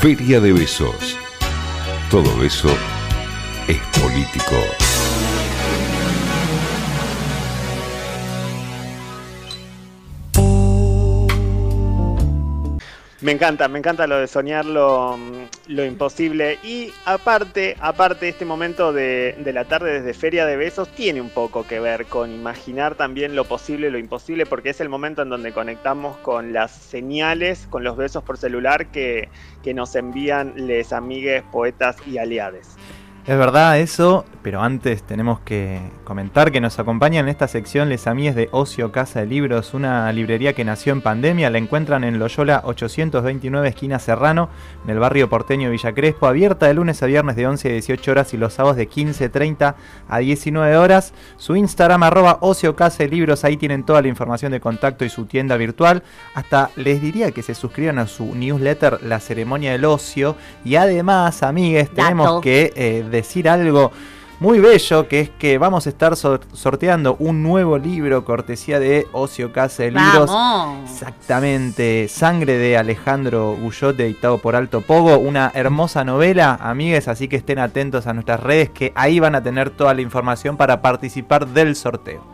[0.00, 1.14] Feria de Besos.
[2.10, 2.70] Todo beso
[3.68, 4.89] es político.
[13.22, 15.18] Me encanta, me encanta lo de soñar lo,
[15.66, 16.58] lo imposible.
[16.64, 21.28] Y aparte, aparte, este momento de, de, la tarde desde Feria de Besos tiene un
[21.28, 25.28] poco que ver con imaginar también lo posible lo imposible, porque es el momento en
[25.28, 29.28] donde conectamos con las señales, con los besos por celular que,
[29.62, 32.68] que nos envían les amigues, poetas y aliades.
[33.30, 38.08] Es verdad eso, pero antes tenemos que comentar que nos acompañan en esta sección les
[38.08, 42.18] amigues de Ocio Casa de Libros, una librería que nació en pandemia, la encuentran en
[42.18, 44.48] Loyola 829 esquina Serrano,
[44.84, 48.10] en el barrio porteño Villa Crespo, abierta de lunes a viernes de 11 a 18
[48.10, 49.74] horas y los sábados de 15.30
[50.08, 51.12] a 19 horas.
[51.36, 55.08] Su Instagram arroba Ocio Casa de Libros, ahí tienen toda la información de contacto y
[55.08, 56.02] su tienda virtual.
[56.34, 60.34] Hasta les diría que se suscriban a su newsletter La Ceremonia del Ocio
[60.64, 62.40] y además, amigues, tenemos Dato.
[62.40, 63.92] que eh, decir algo
[64.40, 69.06] muy bello, que es que vamos a estar sor- sorteando un nuevo libro cortesía de
[69.12, 70.30] Ocio Casa de Libros.
[70.30, 70.90] Vamos.
[70.90, 77.36] Exactamente, Sangre de Alejandro Gullote, editado por Alto Pogo, una hermosa novela, amigues, así que
[77.36, 81.46] estén atentos a nuestras redes, que ahí van a tener toda la información para participar
[81.46, 82.24] del sorteo.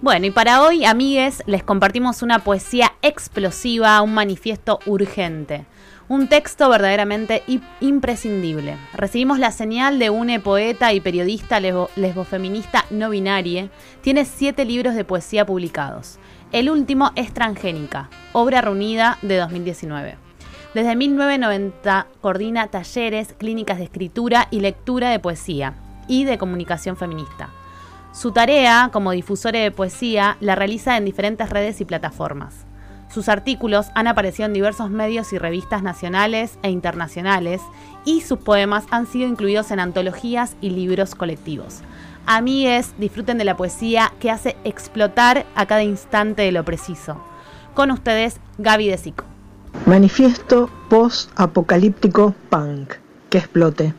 [0.00, 5.66] Bueno, y para hoy, amigues, les compartimos una poesía explosiva, un manifiesto urgente.
[6.10, 7.44] Un texto verdaderamente
[7.80, 8.76] imprescindible.
[8.94, 13.70] Recibimos la señal de una poeta y periodista lesbo- lesbofeminista no binaria.
[14.00, 16.18] Tiene siete libros de poesía publicados.
[16.50, 20.16] El último es Transgénica, obra reunida de 2019.
[20.74, 25.74] Desde 1990 coordina talleres, clínicas de escritura y lectura de poesía
[26.08, 27.50] y de comunicación feminista.
[28.10, 32.66] Su tarea como difusora de poesía la realiza en diferentes redes y plataformas.
[33.12, 37.60] Sus artículos han aparecido en diversos medios y revistas nacionales e internacionales
[38.04, 41.80] y sus poemas han sido incluidos en antologías y libros colectivos.
[42.26, 47.20] Amigues, disfruten de la poesía que hace explotar a cada instante de lo preciso.
[47.74, 49.24] Con ustedes, Gaby de Sico.
[49.86, 52.94] Manifiesto post-apocalíptico punk.
[53.28, 53.94] Que explote.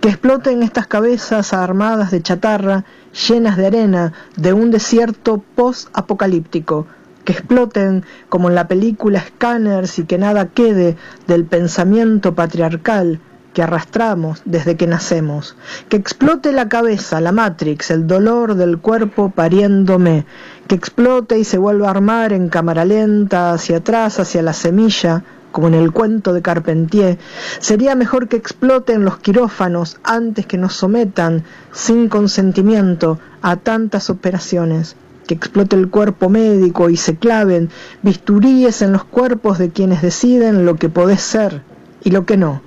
[0.00, 2.84] Que exploten estas cabezas armadas de chatarra,
[3.28, 6.86] llenas de arena, de un desierto post-apocalíptico.
[7.24, 10.96] Que exploten como en la película Scanners y que nada quede
[11.26, 13.20] del pensamiento patriarcal
[13.54, 15.56] que arrastramos desde que nacemos.
[15.88, 20.26] Que explote la cabeza, la Matrix, el dolor del cuerpo pariéndome.
[20.66, 25.22] Que explote y se vuelva a armar en cámara lenta, hacia atrás, hacia la semilla,
[25.52, 27.18] como en el cuento de Carpentier.
[27.60, 34.96] Sería mejor que exploten los quirófanos antes que nos sometan, sin consentimiento, a tantas operaciones.
[35.26, 37.70] Que explote el cuerpo médico y se claven
[38.02, 41.62] bisturíes en los cuerpos de quienes deciden lo que podés ser
[42.02, 42.62] y lo que no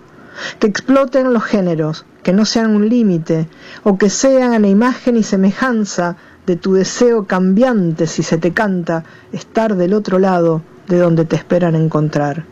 [0.60, 3.48] que exploten los géneros, que no sean un límite,
[3.84, 9.04] o que sean a imagen y semejanza de tu deseo cambiante si se te canta
[9.32, 12.46] estar del otro lado de donde te esperan encontrar.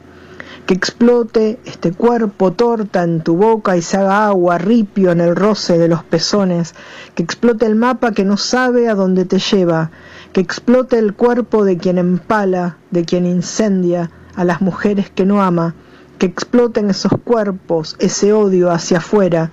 [0.65, 5.35] Que explote este cuerpo torta en tu boca y se haga agua, ripio en el
[5.35, 6.73] roce de los pezones.
[7.13, 9.91] Que explote el mapa que no sabe a dónde te lleva.
[10.33, 15.41] Que explote el cuerpo de quien empala, de quien incendia a las mujeres que no
[15.41, 15.75] ama
[16.17, 19.51] que exploten esos cuerpos, ese odio hacia afuera,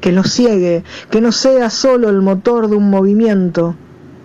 [0.00, 3.74] que los ciegue, que no sea solo el motor de un movimiento.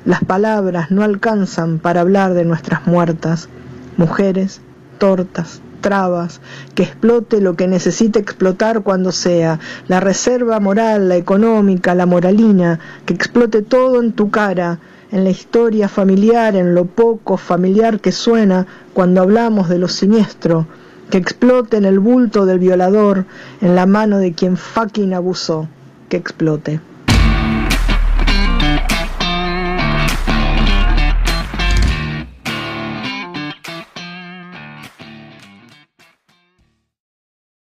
[0.06, 3.50] Las palabras no alcanzan para hablar de nuestras muertas,
[3.98, 4.62] mujeres,
[4.98, 6.42] tortas, trabas,
[6.76, 12.80] que explote lo que necesite explotar cuando sea, la reserva moral, la económica, la moralina,
[13.06, 14.80] que explote todo en tu cara,
[15.12, 20.68] en la historia familiar, en lo poco familiar que suena cuando hablamos de lo siniestro,
[21.10, 23.26] que explote en el bulto del violador,
[23.62, 25.68] en la mano de quien fucking abusó,
[26.10, 26.80] que explote.